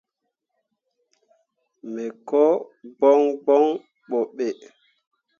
Me 1.93 2.05
ko 2.27 2.43
gboŋ 2.95 3.19
gboŋ 3.41 3.65
ɓo 4.09 4.19
ɓe. 4.35 4.47